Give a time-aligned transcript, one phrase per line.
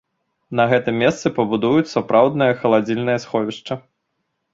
[0.59, 3.79] На гэтым месцы пабудуюць сапраўднае халадзільнае сховішча.